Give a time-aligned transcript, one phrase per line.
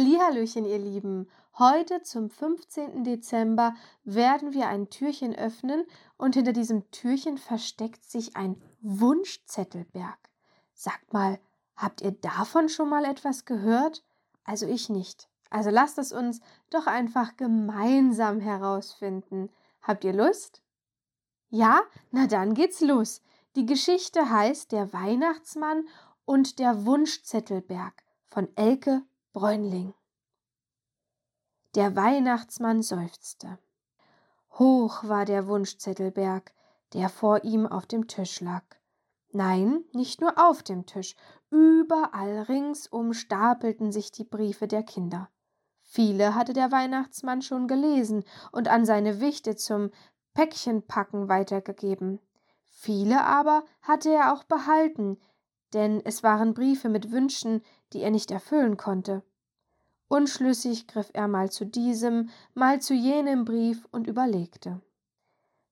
[0.00, 1.28] Hallihallöchen, ihr Lieben.
[1.58, 3.04] Heute zum 15.
[3.04, 5.84] Dezember werden wir ein Türchen öffnen
[6.16, 10.18] und hinter diesem Türchen versteckt sich ein Wunschzettelberg.
[10.72, 11.38] Sagt mal,
[11.76, 14.02] habt ihr davon schon mal etwas gehört?
[14.42, 15.28] Also ich nicht.
[15.50, 19.50] Also lasst es uns doch einfach gemeinsam herausfinden.
[19.82, 20.62] Habt ihr Lust?
[21.50, 21.82] Ja?
[22.10, 23.20] Na dann geht's los.
[23.54, 25.86] Die Geschichte heißt Der Weihnachtsmann
[26.24, 29.94] und der Wunschzettelberg von Elke Bräunling.
[31.76, 33.60] Der Weihnachtsmann seufzte.
[34.58, 36.52] Hoch war der Wunschzettelberg,
[36.94, 38.64] der vor ihm auf dem Tisch lag.
[39.30, 41.14] Nein, nicht nur auf dem Tisch,
[41.48, 45.28] überall ringsum stapelten sich die Briefe der Kinder.
[45.80, 49.92] Viele hatte der Weihnachtsmann schon gelesen und an seine Wichte zum
[50.34, 52.18] Päckchenpacken weitergegeben.
[52.64, 55.20] Viele aber hatte er auch behalten,
[55.72, 59.22] denn es waren Briefe mit Wünschen, die er nicht erfüllen konnte.
[60.08, 64.80] Unschlüssig griff er mal zu diesem, mal zu jenem Brief und überlegte.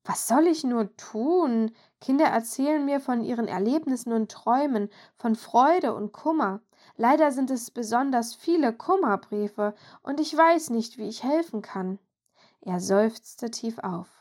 [0.05, 1.73] Was soll ich nur tun?
[2.01, 6.61] Kinder erzählen mir von ihren Erlebnissen und Träumen, von Freude und Kummer.
[6.97, 11.99] Leider sind es besonders viele Kummerbriefe, und ich weiß nicht, wie ich helfen kann.
[12.61, 14.18] Er seufzte tief auf.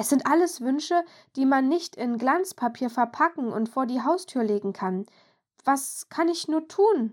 [0.00, 1.04] Es sind alles Wünsche,
[1.36, 5.04] die man nicht in Glanzpapier verpacken und vor die Haustür legen kann.
[5.62, 7.12] Was kann ich nur tun?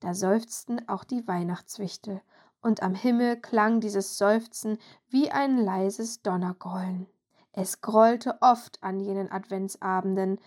[0.00, 2.22] Da seufzten auch die Weihnachtswichtel,
[2.60, 4.78] und am Himmel klang dieses Seufzen
[5.10, 7.06] wie ein leises Donnergrollen.
[7.52, 10.40] Es grollte oft an jenen Adventsabenden,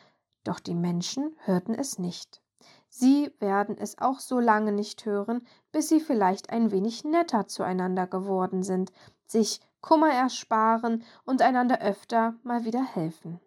[0.43, 2.41] doch die Menschen hörten es nicht.
[2.89, 8.07] Sie werden es auch so lange nicht hören, bis sie vielleicht ein wenig netter zueinander
[8.07, 8.91] geworden sind,
[9.25, 13.39] sich Kummer ersparen und einander öfter mal wieder helfen.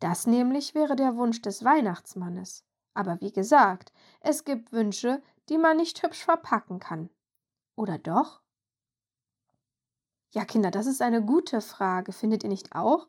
[0.00, 2.64] Das nämlich wäre der Wunsch des Weihnachtsmannes.
[2.94, 7.08] Aber wie gesagt, es gibt Wünsche, die man nicht hübsch verpacken kann.
[7.76, 8.42] Oder doch?
[10.32, 13.08] Ja, Kinder, das ist eine gute Frage, findet ihr nicht auch?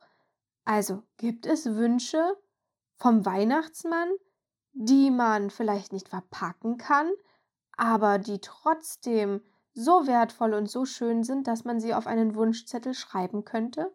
[0.66, 2.38] Also, gibt es Wünsche
[2.96, 4.10] vom Weihnachtsmann,
[4.74, 7.12] die man vielleicht nicht verpacken kann,
[7.76, 9.42] aber die trotzdem
[9.74, 13.92] so wertvoll und so schön sind, dass man sie auf einen Wunschzettel schreiben könnte?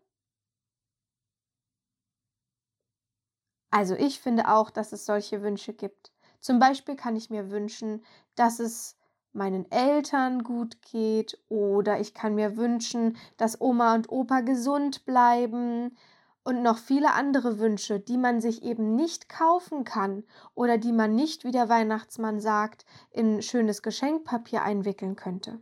[3.70, 6.12] Also ich finde auch, dass es solche Wünsche gibt.
[6.40, 8.96] Zum Beispiel kann ich mir wünschen, dass es
[9.32, 15.96] meinen Eltern gut geht oder ich kann mir wünschen, dass Oma und Opa gesund bleiben
[16.44, 20.24] und noch viele andere Wünsche, die man sich eben nicht kaufen kann
[20.54, 25.60] oder die man nicht, wie der Weihnachtsmann sagt, in schönes Geschenkpapier einwickeln könnte.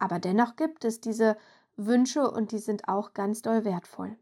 [0.00, 1.36] Aber dennoch gibt es diese
[1.76, 4.16] Wünsche und die sind auch ganz doll wertvoll.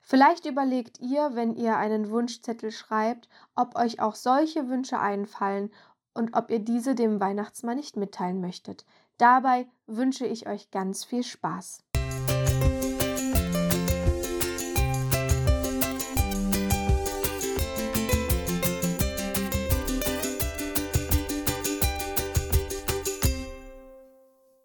[0.00, 5.70] Vielleicht überlegt ihr, wenn ihr einen Wunschzettel schreibt, ob euch auch solche Wünsche einfallen
[6.14, 8.84] und ob ihr diese dem Weihnachtsmann nicht mitteilen möchtet.
[9.18, 11.82] Dabei wünsche ich euch ganz viel Spaß.